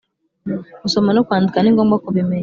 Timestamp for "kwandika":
1.27-1.57